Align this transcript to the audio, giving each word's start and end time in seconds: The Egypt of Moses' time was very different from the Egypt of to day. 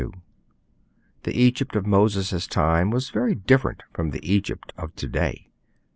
The 1.25 1.39
Egypt 1.39 1.75
of 1.75 1.85
Moses' 1.85 2.47
time 2.47 2.89
was 2.89 3.11
very 3.11 3.35
different 3.35 3.83
from 3.93 4.09
the 4.09 4.33
Egypt 4.33 4.73
of 4.75 4.95
to 4.95 5.07
day. 5.07 5.51